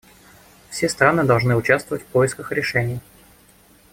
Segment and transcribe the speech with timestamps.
[0.71, 3.01] Все страны должны участвовать в поисках решений.